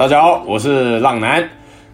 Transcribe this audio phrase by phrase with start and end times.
[0.00, 1.46] 大家好，我是浪男，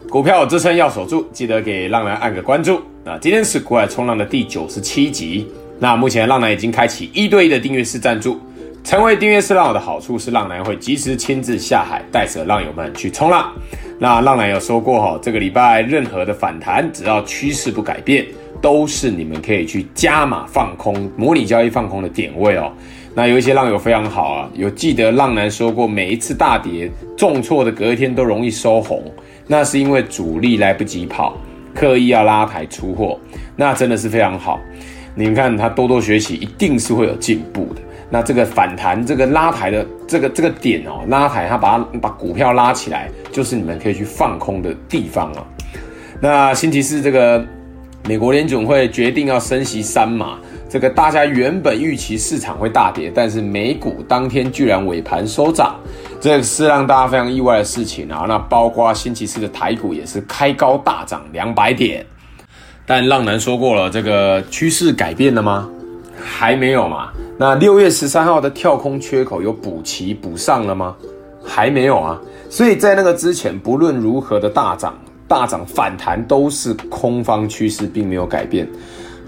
[0.09, 2.81] 股票支撑要守住，记得给浪男按个关注。
[3.03, 5.49] 那今天是股海冲浪的第九十七集。
[5.81, 8.39] 那目前浪男已经开启一对一的订阅式赞助，
[8.85, 13.53] 成为订阅式浪友的好处是浪男会及时亲自下海，带着浪友们去冲浪。
[13.99, 18.25] 那浪男有说过哈，这个礼拜任何的反弹，只要趋势不改变，
[18.63, 22.73] 都是你们可以去加码放空、模拟交易放空的点位哦。
[23.17, 29.03] 那有一些浪友非常好啊，有记得浪男说过，每一次大跌重挫的隔一天都容易收红，
[29.47, 31.35] 那是因为主力来不及跑，
[31.75, 33.19] 刻意要拉抬出货，
[33.57, 34.61] 那真的是非常好。
[35.15, 37.81] 你们看他多多学习，一定是会有进步的。
[38.11, 45.43] 那这个反弹，这个拉抬的这个这个点哦，拉抬他把它把股票拉起来，就是你们可以去放空的地方啊。
[46.21, 47.43] 那星期四这个
[48.07, 50.39] 美国联总会决定要升息三码。
[50.69, 55.77] 这个大家原本预期市场会大跌，但是美股当天居然尾盘收涨，
[56.21, 58.25] 这是让大家非常意外的事情啊。
[58.29, 62.05] 那包括星期四的台股也是开高大涨两百点，
[62.85, 65.69] 但浪男说过了，这个趋势改变了吗？
[66.21, 67.11] 还没有嘛。
[67.39, 70.97] 那六月十三号的跳空缺口有补齐补上了吗？
[71.45, 72.21] 还没有啊。
[72.51, 78.69] 所以在那个之前，不论如何的大涨、大涨反弹，都是空方趋势，并没有改变。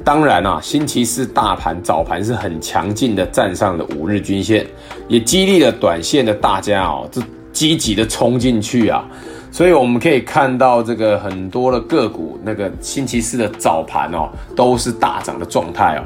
[0.04, 4.66] 当然啊，星期四大盘早盘是很强劲的，站上了五日均线，
[5.06, 7.20] 也激励了短线的大家哦，这
[7.52, 9.06] 积极的冲进去啊。
[9.50, 16.04] 所以我们可以看到，这个很多的个股，那个星期四的早盘哦，都是大涨的状态哦。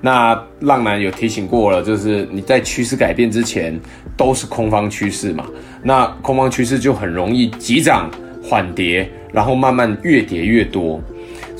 [0.00, 3.78] 那浪男有提醒过了，就是你在趋势改变之前，
[4.16, 5.44] 都是空方趋势嘛，
[5.82, 8.10] 那空方趋势就很容易急涨
[8.42, 11.00] 缓跌，然后慢慢越跌越多。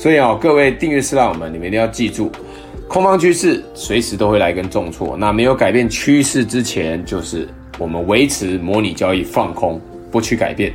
[0.01, 2.31] 所以啊、各位订阅式浪友们，你们一定要记住，
[2.87, 5.15] 空方趋势随时都会来跟重挫。
[5.15, 10.73] 那没有改变趋势之前，就是我们维持模拟交易放空，不去改变。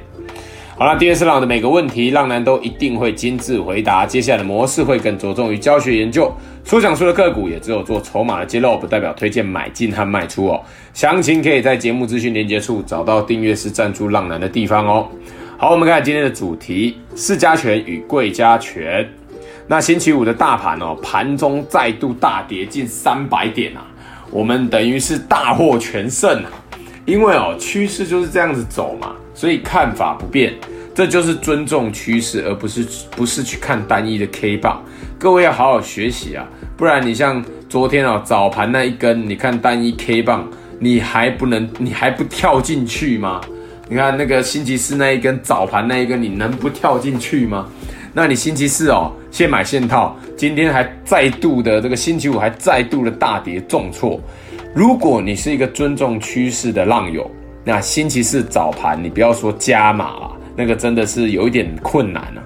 [0.77, 4.07] 好了，订阅式浪的每个问题，浪男都一定会精致回答。
[4.07, 10.63] 接下来的模式会更着重于教学研究，所讲述的个股也只有做筹码的揭露，不代表推荐买进和卖出哦。
[10.95, 15.09] 详情可以在节目资讯连接处找到订阅式赞助浪男的地方哦。
[15.59, 19.09] 好，我们看今天的主题：市加权与贵家权。
[19.67, 23.81] 那星期五的大盘哦，盘中再度大跌近三百点啊，
[24.31, 26.51] 我们等于是大获全胜啊。
[27.07, 30.53] 因为哦，趋势就是这样子走嘛，所以看法不变，
[30.95, 34.85] 这就是尊重趋势，而不是不是去看单一的 K 棒。
[35.19, 36.47] 各位要好好学习啊，
[36.77, 40.47] 不然你像昨天哦，早盘那一根，你看单一 K 棒，
[40.79, 43.41] 你还不能，你还不跳进去吗？
[43.89, 47.69] 你看那个星期四那一根早盘那一根，你能不跳进去吗？
[48.13, 54.21] 那你星期四哦，现买现套，今天还再度的这个星期五还再度的大跌重挫。
[54.75, 57.31] 如果你是一个尊重趋势的浪友，
[57.63, 62.43] 那星期四早盘你不要说加码啊，那个真的是有一点困难啊。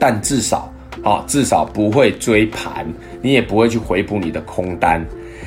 [0.00, 2.86] 但至少啊，至少不会追盘，
[3.22, 5.04] 你也不会去回补你的空单。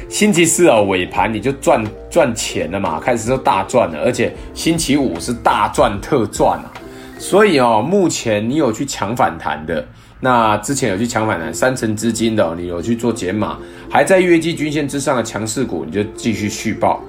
[0.08, 6.72] 星期四哦，尾盘你就赚赚钱了嘛，开始就大赚了，而且星期五是大赚特赚啊，
[7.20, 9.86] 所以哦，目前你有去抢反弹的，
[10.20, 17.04] 那之前有去抢反弹三成资金的，你有去做减码，还在月季均线之上的强势股，你就继续续报，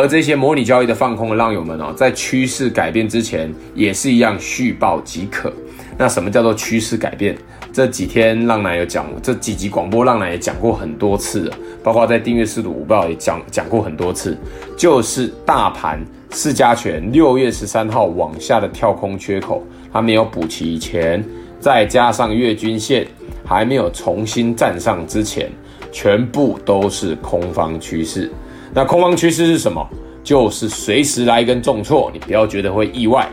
[0.00, 5.52] 而这些模拟交易的放空的浪友们哦，在趋势改变之前也是一样续报即可。
[5.98, 7.36] 那什么叫做趋势改变？
[7.74, 14.36] 这几天浪男有讲，这几集广播浪男也讲过很多次了，包括在订阅式的午报也讲讲过很多次，
[14.78, 21.22] 就是大盘四加权六月十三号往下的跳空缺口，它没有补齐以前，
[21.60, 23.06] 再加上月均线
[23.44, 25.50] 还没有重新站上之前，
[25.90, 28.30] 全部都是空方趋势。
[28.74, 29.86] 那空方趋势是什么？
[30.24, 33.28] 就是随时来一根重挫，你不要觉得会意外。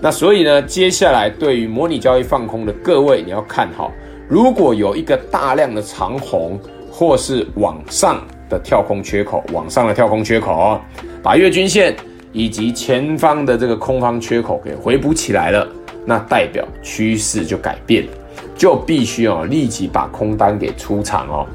[0.00, 3.92] 那所以呢，接下来对于模拟交易放空的各位，你要看好，
[4.28, 10.80] 如果有一个大量的长红或是往上的跳空缺口，往上的跳空缺口，
[11.22, 11.96] 把月均线
[12.32, 15.66] 以及前方的这个空方缺口给回补起来了，
[16.04, 18.12] 那代表趋势就改变了，
[18.56, 21.46] 就必须哦立即把空单给出场哦。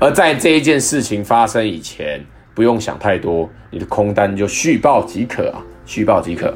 [0.00, 2.24] 而在这一件事情发生以前，
[2.58, 6.52] 不用想太多，你的空单就续报即可啊，续报即可。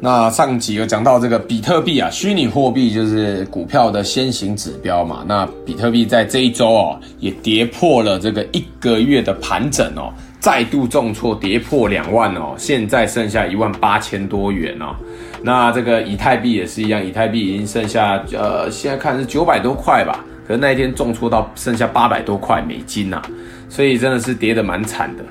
[0.00, 5.24] 那上集有讲到这个比特币啊，虚拟货币就是股票的先行指标嘛。
[5.28, 14.96] 那比特币在这一周哦，也跌破了这个一个月的盘整哦，再度重挫，跌破两万哦，现在剩下一万八千多元哦。
[15.44, 23.22] 那这个以太币也是一样，以太币已经剩下呃，现在看是九百多块吧，可那一天重挫到剩下八百多块美金呐，
[23.68, 25.22] 所以真的是跌得蛮惨的。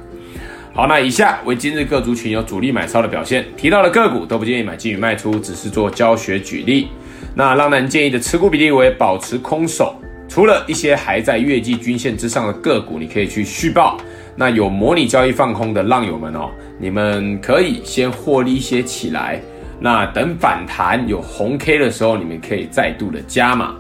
[0.74, 6.88] 好，那以下为今日各族群有主力买超的表现，提到的个股都不建议买进与卖出，只是做教学举例。
[7.36, 9.94] 那浪男建议的持股比例为保持空手，
[10.30, 13.98] 除了一些还在月季均线之上的个股，你可以去续报。
[14.38, 16.50] 那有模拟交易放空的浪友们哦，
[16.80, 19.42] 你们可以先获利一些起来。
[19.82, 23.76] 那等反弹有红 K 的时候，你们可以再度的加码。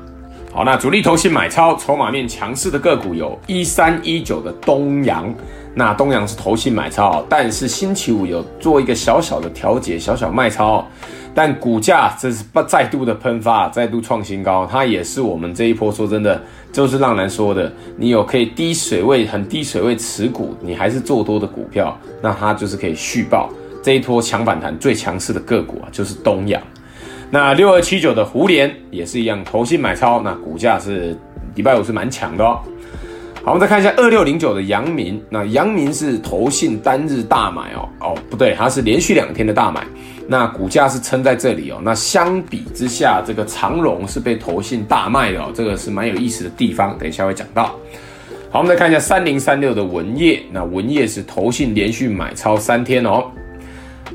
[0.52, 5.34] 好，那主力投信买超筹码面强势的个股有一三一九的东阳。
[5.76, 10.84] 那东阳是投信买超，但是星期五有做一个小小的调节，小小卖超，
[11.36, 14.68] 但股价这是不再度的喷发，再度创新高。
[14.70, 16.42] 它也是我们这一波说真的，
[16.74, 23.48] 就是浪人说的，你有可以低水位、很低水位持股，你还是做多的股票，那它就是可以续抱
[23.84, 26.60] 这一波强反弹最强势的个股啊，就是东阳。
[27.32, 31.16] 那六二七九的胡连也是一样，投信买超，那股价是
[31.56, 32.60] 礼拜五是蛮强的哦。
[33.44, 35.22] 好，我们再看一下二六零九的阳明。
[35.30, 39.86] 那阳明是投信单日大买哦，哦不对，它是连续两天的大买。
[40.28, 41.80] 那股价是撑在这里哦。
[41.82, 46.98] 那相比之下，这个长荣是被投信大卖的哦，这个是蛮有意思的地方。
[46.98, 47.76] 等一下会讲到。
[48.52, 50.42] 好，我们再看一下三零三六的文曄。
[50.52, 53.24] 那文曄是投信连续买超三天哦。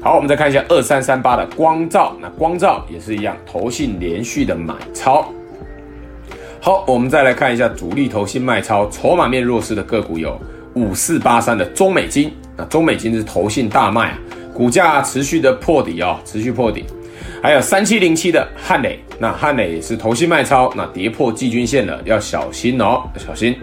[0.04, 2.14] 好，我们再看一下二三三八的光照。
[2.20, 5.26] 那光照也是一样，投信连续的买超。
[6.60, 10.38] 好，我们再来看一下主力投信卖超、筹码面弱势的个股有
[10.74, 14.14] 五四八三的中美金，那中美金是投信大卖，
[14.52, 16.84] 股价持续的破底哦，持续破底。
[17.42, 23.56] 还有三七零七的汉磊，那汉磊是投信卖超，那跌破季均线了，要小心哦，小心。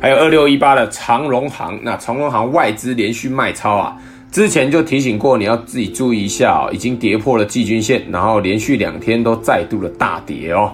[0.00, 3.96] 还有二六一八的长荣行，那长荣行外资连续卖超啊，
[4.32, 10.72] 之前就提醒过你要自己注意一下哦，已经跌破了季均线，然后连续两天都再度的大跌哦。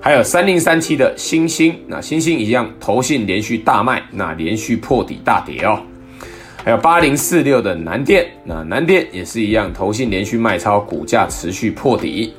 [0.00, 5.80] 还有三零三七的星星，那星星一样，投信连续大卖，那连续破底大跌哦。
[6.62, 12.34] 还有八零四六的南电，那南电也是一样，投信连续卖超，股价持续破底。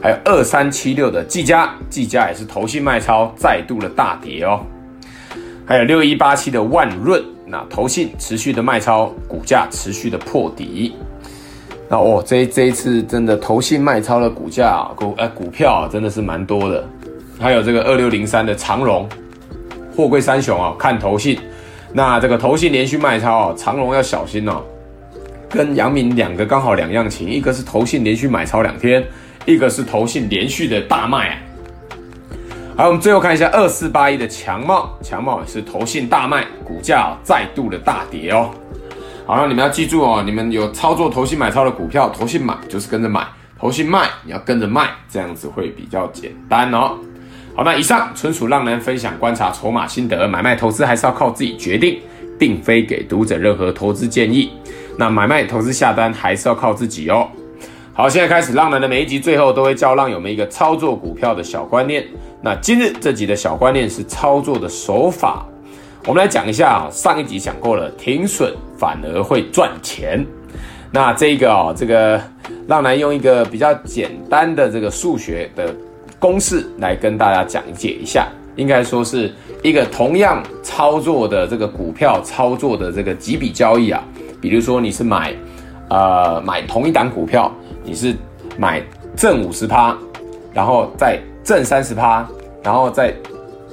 [0.00, 4.64] 还有二三七六的技嘉，技嘉也是投信卖超，再度的大跌哦。
[5.66, 10.94] 还有六一八七的万润，那投信持续的卖超，股价持续的破底。
[11.88, 16.86] 那哦，这这一次真的投信卖超的股价啊，股呃股票啊，真的是蛮多的。
[17.40, 19.08] 还有这个二六零三的长荣，
[19.96, 21.36] 货柜三雄啊，看投信。
[21.92, 24.62] 那这个投信连续卖超啊，长荣要小心哦。
[25.48, 29.04] 跟杨明两个刚好两样情，一个是投信连续买超两天，
[29.44, 31.38] 一个是投信连续的大卖啊。
[32.80, 38.48] 好，我们最后看一下二四八一的强茂，强茂也是投信大卖，股价再度的大跌哦。
[39.26, 43.26] 好，那你们要记住哦，你们有操作投信买超的股票，投信买就是跟着买，
[43.58, 46.96] 投信卖你要跟着卖，这样子会比较简单哦。
[47.54, 52.00] 好，那以上纯属让人分享观察筹码心得，买卖投资还是要靠自己决定，
[52.38, 54.52] 并非给读者任何投资建议。
[54.96, 57.28] 那买卖投资下单还是要靠自己哦。
[58.00, 62.02] 好，现在开始，浪男的每一集最后都会教浪友们一个操作股票的小观念。
[62.40, 65.44] 那今日这集的小观念是操作的手法。
[66.06, 70.24] 我们来讲一下啊，上一集讲过了，停损反而会赚钱。
[70.90, 72.18] 那这个哦，这个
[72.68, 75.70] 浪男用一个比较简单的这个数学的
[76.18, 79.30] 公式来跟大家讲解一下，应该说是
[79.62, 84.02] 一个同样操作的这个股票操作的这个几笔交易啊。
[84.40, 85.34] 比如说你是买
[85.90, 88.14] 呃买同一档股票，你是
[88.58, 88.82] 买
[89.16, 89.96] 正五十趴，
[90.52, 92.26] 然后再正三十趴，
[92.62, 93.14] 然后再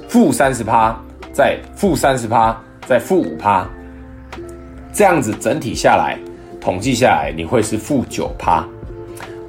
[0.08, 0.98] 负三十趴。
[1.30, 3.64] 再负三十趴，再负五趴，
[4.92, 6.18] 这样子整体下来，
[6.60, 8.66] 统计下来，你会是负九趴。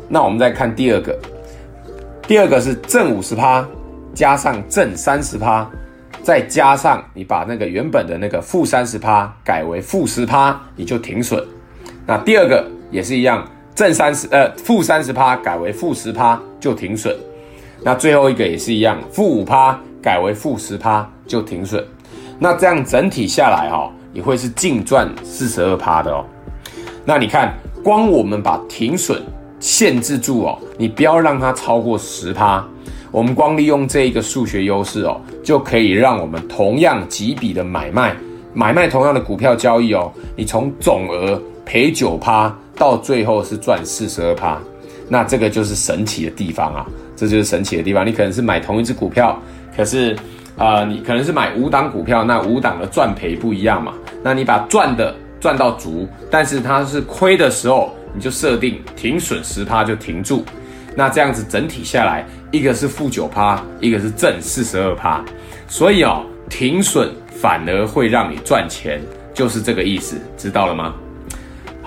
[0.07, 1.17] 那我们再看第二个，
[2.27, 3.67] 第二个是正五十趴，
[4.13, 5.67] 加上正三十趴，
[6.21, 11.43] 再加上你把那个原本的那个负三十趴改为负十趴，你就停损。
[12.05, 13.43] 那第二个也是一样，
[13.79, 17.15] 正三十呃负三十趴改为负十趴就停损。
[17.81, 21.09] 那最后一个也是一样，负五趴改为负十趴。
[21.29, 21.85] 就停损，
[22.39, 26.25] 那这样整体下来哈、哦，你会是净赚四十二趴的哦。
[27.05, 29.21] 那你看，光我们把停损
[29.59, 32.65] 限制住哦，你不要让它超过十趴。
[33.11, 38.15] 我们光利用这一个数学优势哦，就可以让我们同样几笔的买卖，
[38.55, 44.59] 买卖同样的股票交易哦，你从总额赔九趴到最后是赚四十二趴。
[45.07, 46.83] 那这个就是神奇的地方啊，
[47.15, 48.07] 这就是神奇的地方。
[48.07, 49.39] 你可能是买同一只股票，
[49.77, 50.15] 可是。
[50.57, 53.93] 啊、呃，你可能是买五档股票，那五档的赚赔不一样嘛？
[54.21, 60.43] 那你把赚的赚到足，但是它是亏的时候，你就设定停损十趴就停住。
[60.97, 65.23] 那这样子整体下来，一个是负九趴，一个是正四十二趴。
[65.69, 69.01] 所以哦，停损反而会让你赚钱，
[69.33, 70.93] 就是这个意思，知道了吗？